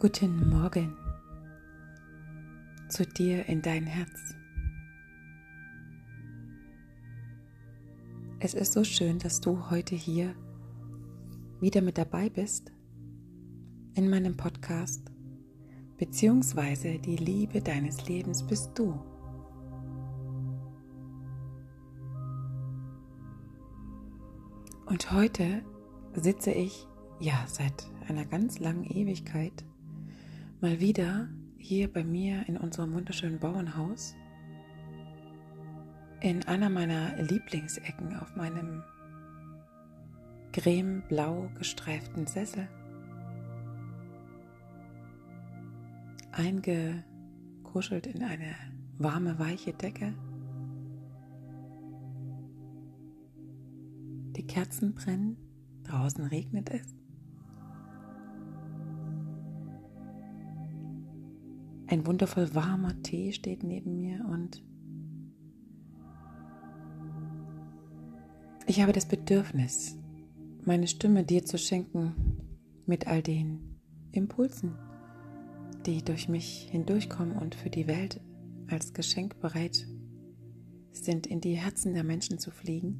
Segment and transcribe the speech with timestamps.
[0.00, 0.96] Guten Morgen
[2.88, 4.36] zu dir in dein Herz.
[8.38, 10.36] Es ist so schön, dass du heute hier
[11.58, 12.70] wieder mit dabei bist
[13.94, 15.10] in meinem Podcast,
[15.96, 18.96] beziehungsweise die Liebe deines Lebens bist du.
[24.86, 25.64] Und heute
[26.14, 26.86] sitze ich,
[27.18, 29.64] ja, seit einer ganz langen Ewigkeit,
[30.60, 34.14] mal wieder hier bei mir in unserem wunderschönen Bauernhaus
[36.20, 38.82] in einer meiner Lieblingsecken auf meinem
[40.52, 42.68] cremeblau gestreiften Sessel
[46.32, 48.54] eingekuschelt in eine
[48.98, 50.14] warme, weiche Decke.
[54.36, 55.36] Die Kerzen brennen,
[55.84, 56.97] draußen regnet es.
[61.90, 64.62] Ein wundervoll warmer Tee steht neben mir und
[68.66, 69.96] ich habe das Bedürfnis,
[70.66, 72.12] meine Stimme dir zu schenken
[72.84, 73.80] mit all den
[74.12, 74.74] Impulsen,
[75.86, 78.20] die durch mich hindurchkommen und für die Welt
[78.66, 79.86] als Geschenk bereit
[80.92, 82.98] sind, in die Herzen der Menschen zu fliegen.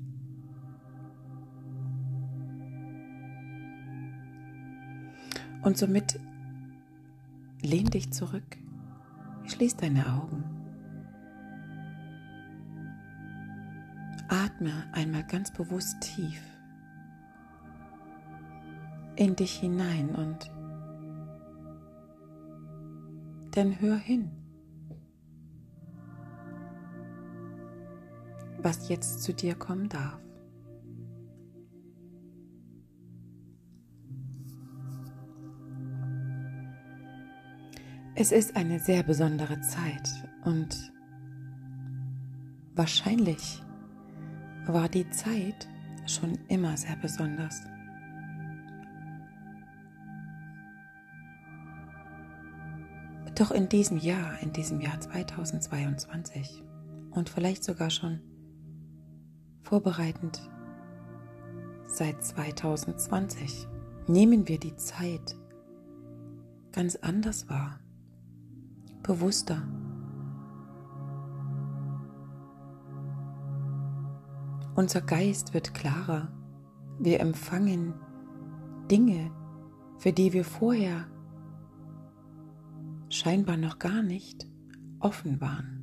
[5.63, 6.19] Und somit
[7.61, 8.57] lehn dich zurück
[9.49, 10.45] Schließ deine Augen.
[14.29, 16.43] Atme einmal ganz bewusst tief
[19.17, 20.51] in dich hinein und
[23.53, 24.31] dann hör hin,
[28.59, 30.28] was jetzt zu dir kommen darf.
[38.21, 40.11] Es ist eine sehr besondere Zeit
[40.45, 40.93] und
[42.75, 43.63] wahrscheinlich
[44.67, 45.69] war die Zeit
[46.05, 47.63] schon immer sehr besonders.
[53.37, 56.65] Doch in diesem Jahr, in diesem Jahr 2022
[57.13, 58.19] und vielleicht sogar schon
[59.63, 60.41] vorbereitend
[61.87, 63.69] seit 2020
[64.09, 65.37] nehmen wir die Zeit
[66.73, 67.79] ganz anders wahr
[69.03, 69.63] bewusster.
[74.75, 76.33] Unser Geist wird klarer.
[77.01, 77.95] Wir empfangen
[78.91, 79.31] Dinge,
[79.99, 81.07] für die wir vorher
[83.09, 84.47] scheinbar noch gar nicht
[85.01, 85.79] offen waren.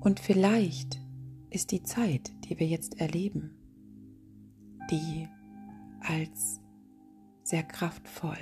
[0.00, 1.00] Und vielleicht
[1.48, 3.56] ist die Zeit, die wir jetzt erleben,
[4.90, 5.26] die
[6.06, 6.60] als
[7.42, 8.38] sehr kraftvoll,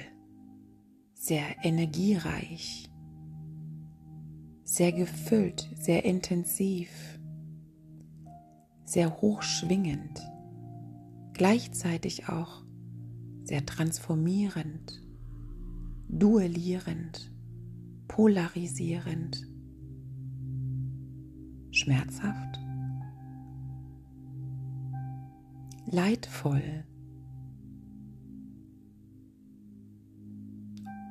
[1.15, 2.91] sehr energiereich,
[4.65, 6.89] sehr gefüllt, sehr intensiv,
[8.85, 10.21] sehr hochschwingend,
[11.33, 12.65] gleichzeitig auch
[13.45, 15.03] sehr transformierend,
[16.09, 17.33] duellierend,
[18.09, 19.47] polarisierend,
[21.71, 22.61] schmerzhaft,
[25.87, 26.85] leidvoll,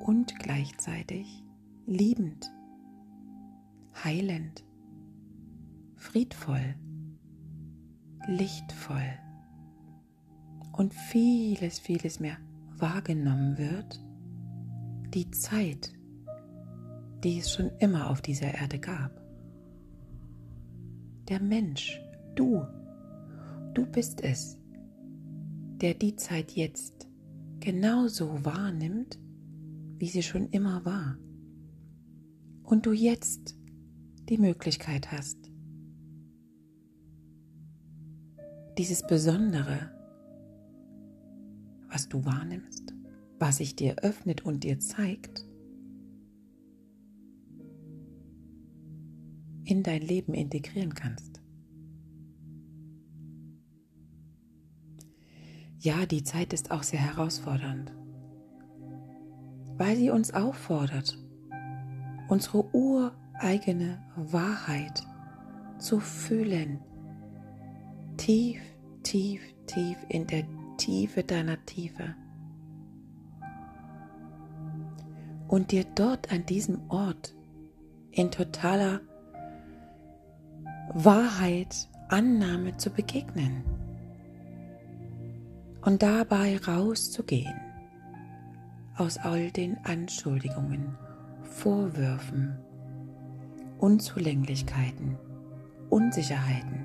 [0.02, 1.44] und gleichzeitig
[1.86, 2.50] liebend,
[4.04, 4.64] heilend,
[5.96, 6.74] friedvoll,
[8.26, 9.18] lichtvoll
[10.72, 12.36] und vieles, vieles mehr
[12.78, 14.04] wahrgenommen wird,
[15.14, 15.92] die Zeit,
[17.22, 19.22] die es schon immer auf dieser Erde gab.
[21.28, 22.00] Der Mensch,
[22.34, 22.66] du,
[23.74, 24.58] du bist es,
[25.80, 27.06] der die Zeit jetzt
[27.60, 29.18] genauso wahrnimmt,
[30.02, 31.16] wie sie schon immer war.
[32.64, 33.56] Und du jetzt
[34.28, 35.38] die Möglichkeit hast,
[38.76, 39.92] dieses Besondere,
[41.88, 42.92] was du wahrnimmst,
[43.38, 45.46] was sich dir öffnet und dir zeigt,
[49.62, 51.40] in dein Leben integrieren kannst.
[55.78, 58.01] Ja, die Zeit ist auch sehr herausfordernd
[59.82, 61.18] weil sie uns auffordert,
[62.28, 65.02] unsere ureigene Wahrheit
[65.78, 66.78] zu fühlen.
[68.16, 68.60] Tief,
[69.02, 70.44] tief, tief in der
[70.76, 72.14] Tiefe deiner Tiefe.
[75.48, 77.34] Und dir dort an diesem Ort
[78.12, 79.00] in totaler
[80.94, 83.64] Wahrheit, Annahme zu begegnen.
[85.84, 87.61] und dabei rauszugehen
[89.02, 90.96] aus all den Anschuldigungen,
[91.42, 92.56] Vorwürfen,
[93.78, 95.18] Unzulänglichkeiten,
[95.90, 96.84] Unsicherheiten.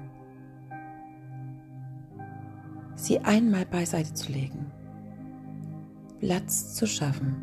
[2.95, 4.71] Sie einmal beiseite zu legen,
[6.19, 7.35] Platz zu schaffen,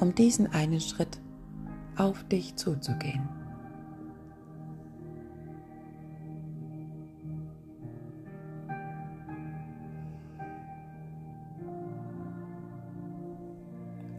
[0.00, 1.20] um diesen einen Schritt
[1.96, 3.28] auf dich zuzugehen.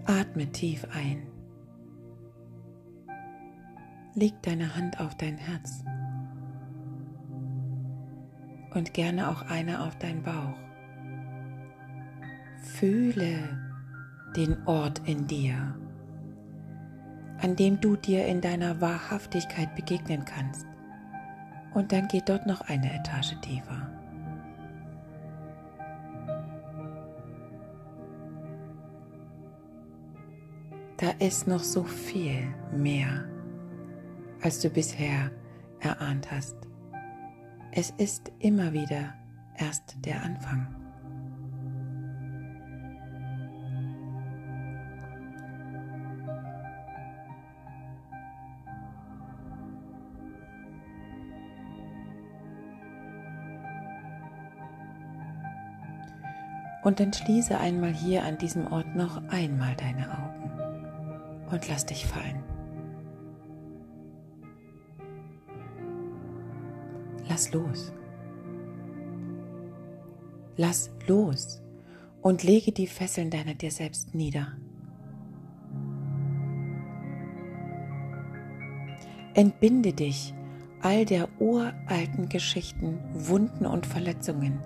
[0.10, 1.28] Atme tief ein.
[4.16, 5.84] Leg deine Hand auf dein Herz
[8.74, 10.58] und gerne auch eine auf deinen Bauch.
[12.62, 13.38] Fühle
[14.38, 15.76] den Ort in dir,
[17.42, 20.66] an dem du dir in deiner Wahrhaftigkeit begegnen kannst.
[21.74, 23.97] Und dann geh dort noch eine Etage tiefer.
[30.98, 33.26] Da ist noch so viel mehr,
[34.42, 35.30] als du bisher
[35.80, 36.56] erahnt hast.
[37.72, 39.14] Es ist immer wieder
[39.58, 40.68] erst der Anfang.
[56.84, 60.47] Und dann schließe einmal hier an diesem Ort noch einmal deine Augen
[61.52, 62.44] und lass dich fallen.
[67.30, 67.92] Lass los.
[70.56, 71.62] Lass los
[72.22, 74.58] und lege die Fesseln deiner dir selbst nieder.
[79.34, 80.34] Entbinde dich
[80.82, 84.60] all der uralten Geschichten, Wunden und Verletzungen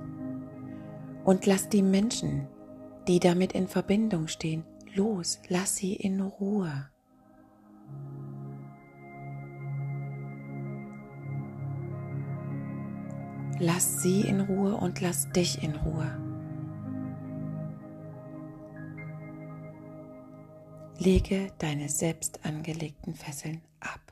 [1.26, 2.48] und lass die Menschen,
[3.08, 4.64] die damit in Verbindung stehen,
[4.96, 6.90] los, lass sie in Ruhe.
[13.60, 16.18] Lass sie in Ruhe und lass dich in Ruhe.
[20.98, 24.11] Lege deine selbst angelegten Fesseln ab.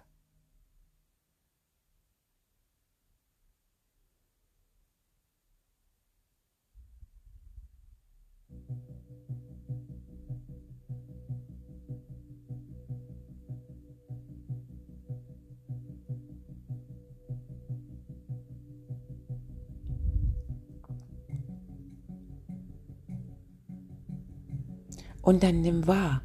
[25.30, 26.24] Und dann nimm wahr,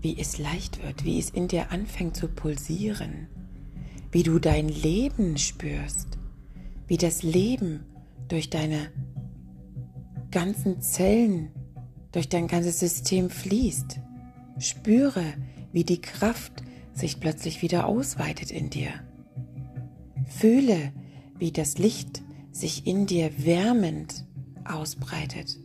[0.00, 3.28] wie es leicht wird, wie es in dir anfängt zu pulsieren,
[4.10, 6.16] wie du dein Leben spürst,
[6.86, 7.84] wie das Leben
[8.28, 8.90] durch deine
[10.30, 11.50] ganzen Zellen,
[12.12, 14.00] durch dein ganzes System fließt.
[14.58, 15.34] Spüre,
[15.74, 16.62] wie die Kraft
[16.94, 18.88] sich plötzlich wieder ausweitet in dir.
[20.28, 20.94] Fühle,
[21.38, 22.22] wie das Licht
[22.52, 24.24] sich in dir wärmend
[24.64, 25.58] ausbreitet.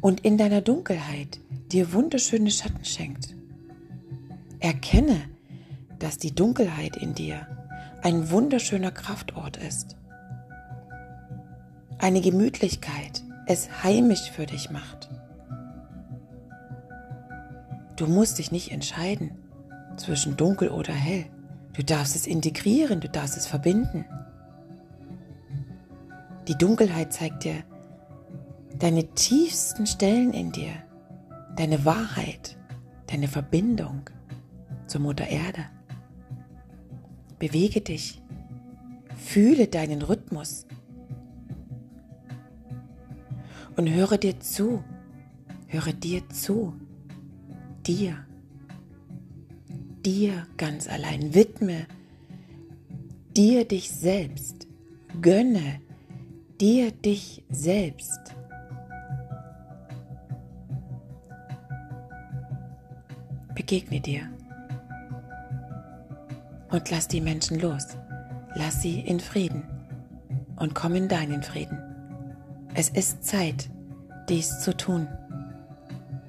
[0.00, 1.40] Und in deiner Dunkelheit
[1.72, 3.34] dir wunderschöne Schatten schenkt.
[4.58, 5.20] Erkenne,
[5.98, 7.46] dass die Dunkelheit in dir
[8.02, 9.96] ein wunderschöner Kraftort ist.
[11.98, 15.10] Eine Gemütlichkeit es heimisch für dich macht.
[17.96, 19.32] Du musst dich nicht entscheiden
[19.96, 21.26] zwischen dunkel oder hell.
[21.74, 24.04] Du darfst es integrieren, du darfst es verbinden.
[26.48, 27.62] Die Dunkelheit zeigt dir
[28.78, 30.72] deine tiefsten Stellen in dir,
[31.56, 32.56] deine Wahrheit,
[33.06, 34.08] deine Verbindung
[34.86, 35.66] zur Mutter Erde.
[37.38, 38.20] Bewege dich,
[39.16, 40.66] fühle deinen Rhythmus.
[43.76, 44.84] Und höre dir zu,
[45.68, 46.74] höre dir zu,
[47.86, 48.16] dir,
[50.04, 51.86] dir ganz allein, widme
[53.36, 54.66] dir dich selbst,
[55.22, 55.80] gönne
[56.60, 58.34] dir dich selbst.
[63.70, 64.22] Begegne dir.
[66.70, 67.86] Und lass die Menschen los.
[68.56, 69.62] Lass sie in Frieden
[70.56, 71.78] und komm in deinen Frieden.
[72.74, 73.70] Es ist Zeit,
[74.28, 75.06] dies zu tun.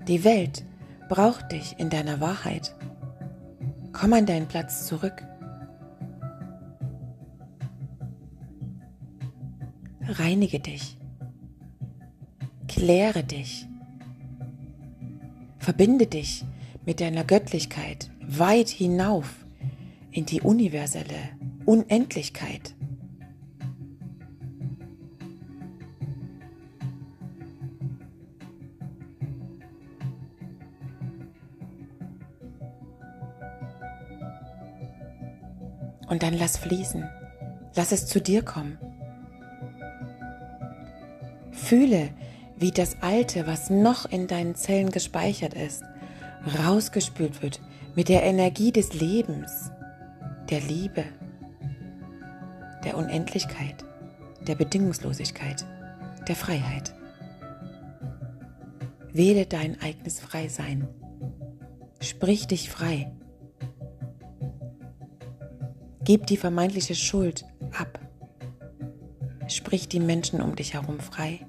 [0.08, 0.64] Die Welt
[1.10, 2.76] braucht dich in deiner Wahrheit.
[3.92, 5.26] Komm an deinen Platz zurück.
[10.02, 10.96] Reinige dich.
[12.68, 13.68] Kläre dich.
[15.58, 16.46] Verbinde dich
[16.86, 19.46] mit deiner Göttlichkeit weit hinauf
[20.12, 21.30] in die universelle
[21.66, 22.76] Unendlichkeit.
[36.08, 37.10] Und dann lass fließen.
[37.74, 38.78] Lass es zu dir kommen.
[41.52, 42.10] Fühle,
[42.58, 45.84] wie das Alte, was noch in deinen Zellen gespeichert ist,
[46.46, 47.62] rausgespült wird
[47.96, 49.72] mit der Energie des Lebens,
[50.50, 51.04] der Liebe,
[52.84, 53.86] der Unendlichkeit,
[54.48, 55.66] der Bedingungslosigkeit,
[56.28, 56.94] der Freiheit.
[59.14, 60.88] Wähle dein eigenes Freisein.
[62.00, 63.12] Sprich dich frei.
[66.04, 67.46] Gib die vermeintliche Schuld
[67.78, 68.00] ab.
[69.48, 71.46] Sprich die Menschen um dich herum frei.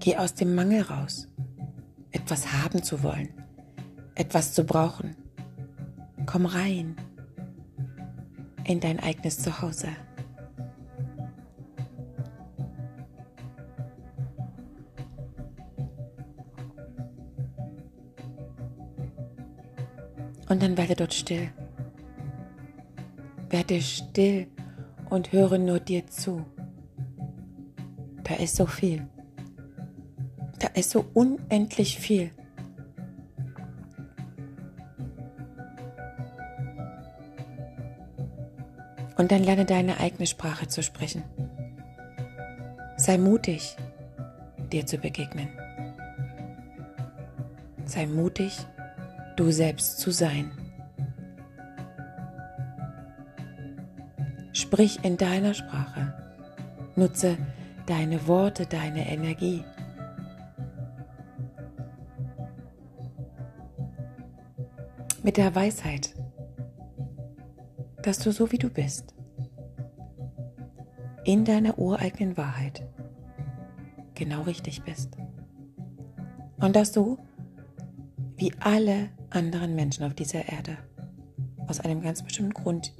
[0.00, 1.28] Geh aus dem Mangel raus,
[2.28, 3.30] etwas haben zu wollen,
[4.14, 5.16] etwas zu brauchen.
[6.26, 6.94] Komm rein
[8.64, 9.88] in dein eigenes Zuhause.
[20.50, 21.48] Und dann werde dort still.
[23.48, 24.48] Werde still
[25.08, 26.44] und höre nur dir zu.
[28.22, 29.08] Da ist so viel.
[30.78, 32.30] Ist so unendlich viel.
[39.16, 41.24] Und dann lerne deine eigene Sprache zu sprechen.
[42.96, 43.76] Sei mutig,
[44.70, 45.48] dir zu begegnen.
[47.84, 48.56] Sei mutig,
[49.34, 50.52] du selbst zu sein.
[54.52, 56.14] Sprich in deiner Sprache.
[56.94, 57.36] Nutze
[57.86, 59.64] deine Worte, deine Energie.
[65.28, 66.14] Mit der Weisheit,
[68.02, 69.14] dass du so wie du bist,
[71.22, 72.88] in deiner ureigenen Wahrheit
[74.14, 75.18] genau richtig bist.
[76.60, 77.18] Und dass du,
[78.38, 80.78] wie alle anderen Menschen auf dieser Erde,
[81.66, 82.94] aus einem ganz bestimmten Grund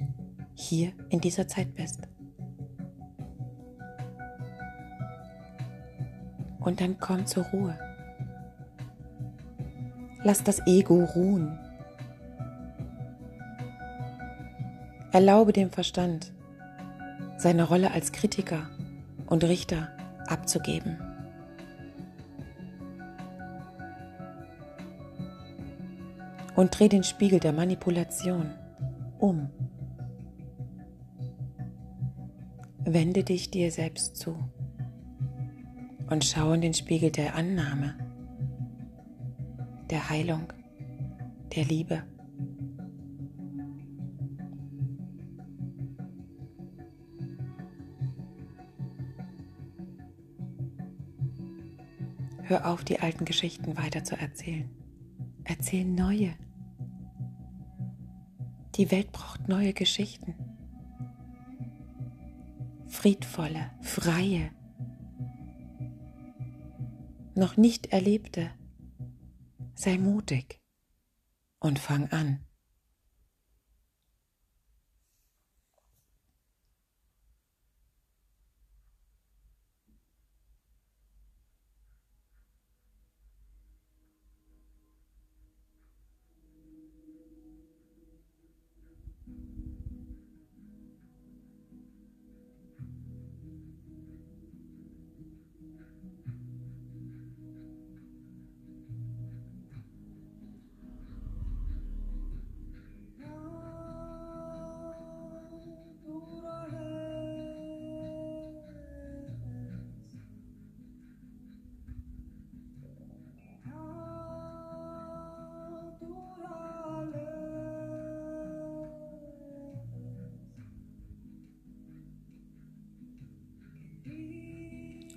[0.53, 2.01] hier in dieser Zeit bist.
[6.59, 7.75] Und dann komm zur Ruhe.
[10.23, 11.57] Lass das Ego ruhen.
[15.19, 16.31] Erlaube dem Verstand,
[17.35, 18.69] seine Rolle als Kritiker
[19.25, 19.89] und Richter
[20.27, 20.97] abzugeben.
[26.55, 28.51] Und dreh den Spiegel der Manipulation
[29.19, 29.49] um.
[32.85, 34.37] Wende dich dir selbst zu
[36.09, 37.95] und schau in den Spiegel der Annahme,
[39.89, 40.53] der Heilung,
[41.53, 42.03] der Liebe.
[52.49, 54.71] Hör auf, die alten Geschichten weiter zu erzählen.
[55.43, 56.33] Erzähl neue.
[58.73, 60.33] Die Welt braucht neue Geschichten.
[62.87, 64.49] Friedvolle, freie,
[67.35, 68.49] noch nicht erlebte.
[69.75, 70.59] Sei mutig
[71.59, 72.39] und fang an.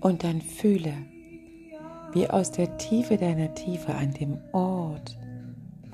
[0.02, 0.92] Und dann fühle,
[2.12, 5.16] wie aus der Tiefe deiner Tiefe an dem Ort,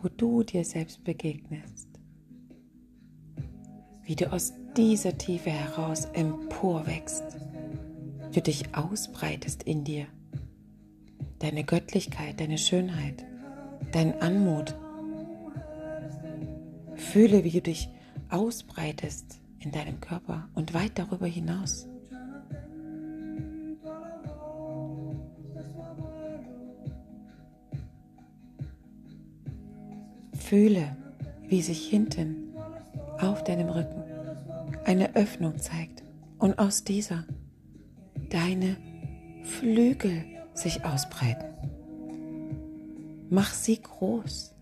[0.03, 1.89] wo du dir selbst begegnest,
[4.05, 7.37] wie du aus dieser Tiefe heraus emporwächst,
[8.33, 10.07] du dich ausbreitest in dir,
[11.39, 13.27] deine Göttlichkeit, deine Schönheit,
[13.93, 14.75] dein Anmut.
[16.95, 17.91] Fühle, wie du dich
[18.31, 21.87] ausbreitest in deinem Körper und weit darüber hinaus.
[30.49, 30.97] Fühle,
[31.47, 32.55] wie sich hinten
[33.21, 34.03] auf deinem Rücken
[34.87, 36.03] eine Öffnung zeigt
[36.39, 37.27] und aus dieser
[38.31, 38.79] deine
[39.43, 40.25] Flügel
[40.55, 41.49] sich ausbreiten.
[43.29, 44.55] Mach sie groß,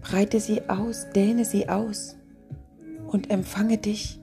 [0.00, 2.16] breite sie aus, dehne sie aus.
[3.08, 4.20] und empfange dich.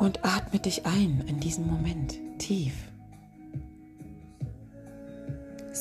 [0.00, 2.74] Und atme dich ein in diesem Moment tief.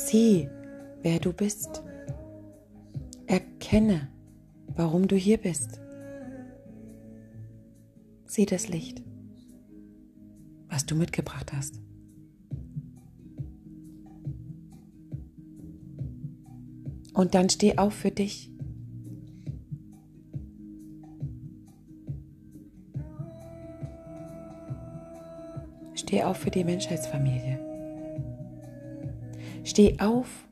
[0.06, 0.48] Sieh,
[1.02, 1.82] wer du bist.
[3.26, 4.08] Erkenne,
[4.68, 5.80] warum du hier bist.
[8.28, 9.02] Sieh das Licht,
[10.70, 11.82] was du mitgebracht hast.
[17.16, 18.52] Und dann steh auf für dich.
[25.96, 27.65] Steh auf für die Menschheitsfamilie.
[29.66, 30.48] Steh auf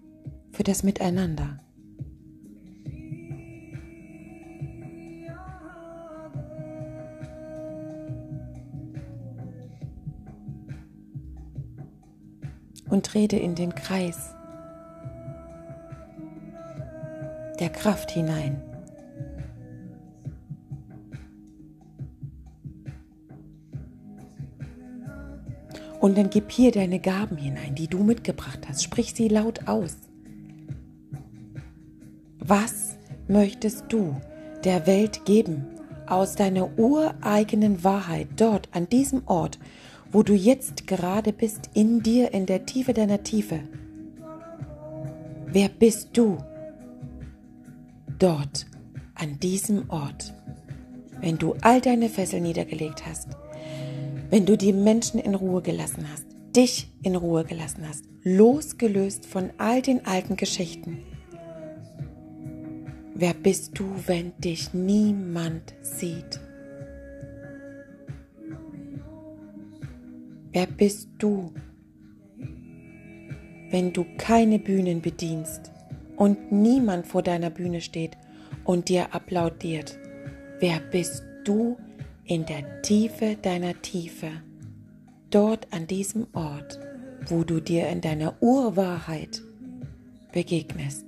[0.51, 1.59] für das Miteinander.
[12.89, 14.35] Und trete in den Kreis
[17.59, 18.72] der Kraft hinein.
[26.03, 28.83] Und dann gib hier deine Gaben hinein, die du mitgebracht hast.
[28.83, 29.95] Sprich sie laut aus.
[32.39, 32.97] Was
[33.29, 34.13] möchtest du
[34.65, 35.65] der Welt geben
[36.05, 39.59] aus deiner ureigenen Wahrheit dort an diesem Ort,
[40.11, 43.61] wo du jetzt gerade bist, in dir, in der Tiefe deiner Tiefe?
[45.47, 46.37] Wer bist du?
[48.23, 48.67] dort,
[49.15, 50.33] an diesem Ort,
[51.19, 53.27] wenn du all deine Fesseln niedergelegt hast,
[54.33, 59.51] wenn du die Menschen in Ruhe gelassen hast, dich in Ruhe gelassen hast, losgelöst von
[59.59, 61.03] all den alten Geschichten.
[63.13, 66.39] Wer bist du, wenn dich niemand sieht?
[70.51, 71.53] Wer bist du,
[73.69, 75.69] wenn du keine Bühnen bedienst?
[76.15, 78.17] und niemand vor deiner Bühne steht
[78.63, 79.97] und dir applaudiert.
[80.59, 81.75] Wer bist du
[82.25, 84.31] in der Tiefe deiner Tiefe?
[85.29, 86.79] Dort an diesem Ort,
[87.27, 89.41] wo du dir in deiner Urwahrheit
[90.31, 91.05] begegnest.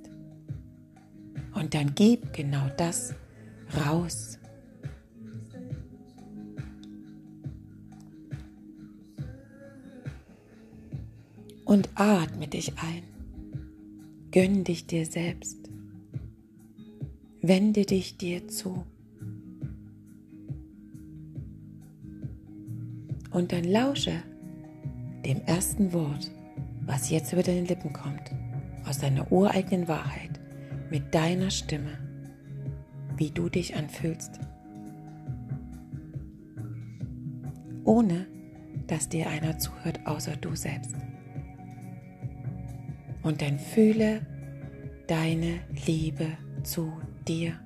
[1.54, 3.14] Und dann gib genau das
[3.86, 4.38] raus.
[11.64, 13.02] Und atme dich ein.
[14.30, 15.70] Gönn dich dir selbst.
[17.42, 18.84] Wende dich dir zu.
[23.36, 24.22] Und dann lausche
[25.26, 26.30] dem ersten Wort,
[26.86, 28.30] was jetzt über deine Lippen kommt,
[28.88, 30.40] aus deiner ureigenen Wahrheit,
[30.90, 31.98] mit deiner Stimme,
[33.18, 34.40] wie du dich anfühlst,
[37.84, 38.26] ohne
[38.86, 40.94] dass dir einer zuhört, außer du selbst
[43.22, 44.22] und dann fühle
[45.08, 46.90] deine Liebe zu
[47.28, 47.65] dir.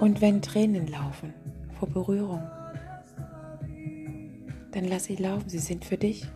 [0.00, 1.34] Und wenn Tränen laufen,
[1.78, 2.42] vor Berührung.
[4.72, 6.26] Dann lass sie laufen, sie sind für dich.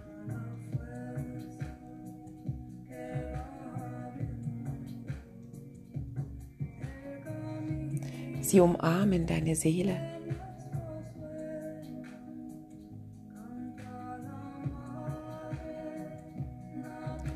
[8.43, 9.97] Sie umarmen deine Seele.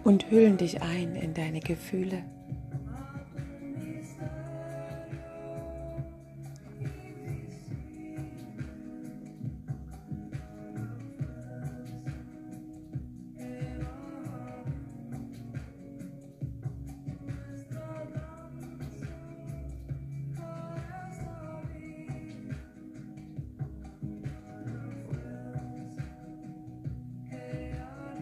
[0.05, 2.23] Und hüllen dich ein in deine Gefühle.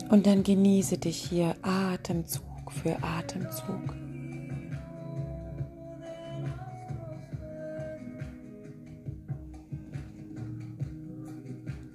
[0.09, 3.95] Und dann genieße dich hier Atemzug für Atemzug.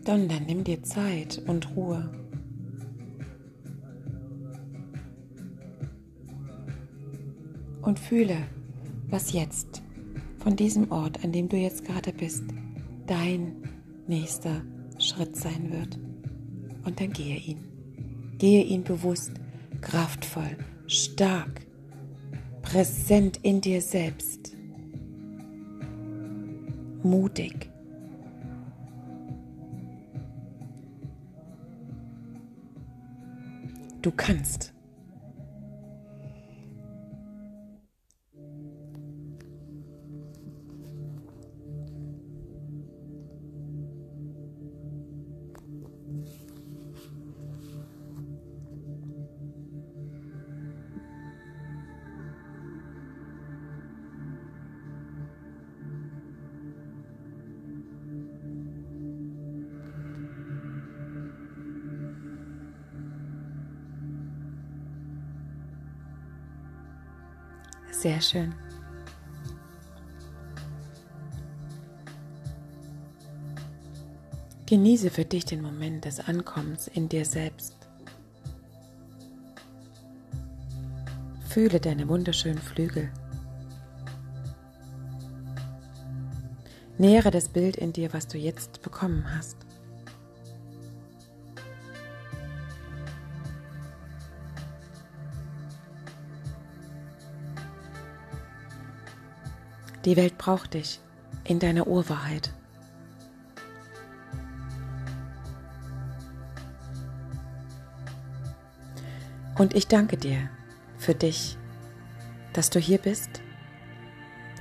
[0.04, 2.12] Dann, dann nimm dir Zeit und Ruhe.
[7.82, 8.38] Und fühle,
[9.10, 9.82] was jetzt
[10.40, 12.44] von diesem Ort, an dem du jetzt gerade bist,
[13.08, 13.56] dein
[14.08, 14.62] nächster
[14.98, 15.98] Schritt sein wird.
[16.84, 17.71] Und dann gehe ihn.
[18.42, 19.34] Gehe ihn bewusst,
[19.82, 21.62] kraftvoll, stark,
[22.64, 24.58] präsent in dir selbst,
[27.04, 27.70] mutig.
[34.02, 34.71] Du kannst.
[67.92, 68.56] Sehr schön.
[74.66, 77.76] Genieße für dich den Moment des Ankommens in dir selbst.
[81.50, 83.12] Fühle deine wunderschönen Flügel.
[86.98, 89.61] Nähere das Bild in dir, was du jetzt bekommen hast.
[100.06, 101.00] Die Welt braucht dich
[101.44, 102.52] in deiner Urwahrheit.
[109.56, 110.50] Und ich danke dir
[110.98, 111.58] für dich,
[112.54, 113.30] dass du hier bist,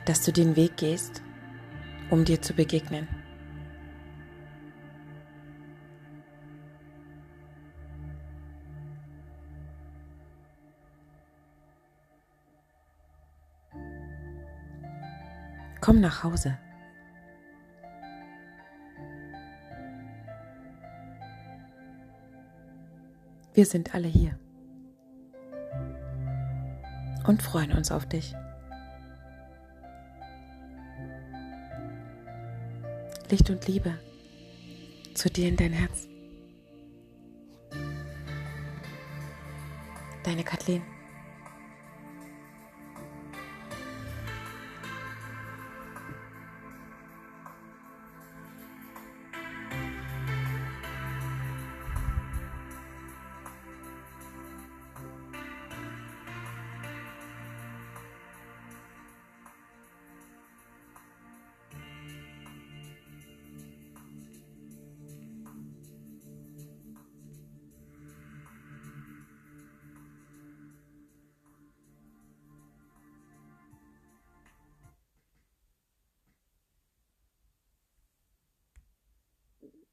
[0.05, 1.23] dass du den Weg gehst,
[2.11, 3.09] um dir zu begegnen.
[15.91, 16.57] Komm nach Hause.
[23.55, 24.39] Wir sind alle hier
[27.27, 28.37] und freuen uns auf dich.
[33.29, 33.99] Licht und Liebe
[35.15, 36.07] zu dir in dein Herz.
[40.23, 41.00] Deine Kathleen.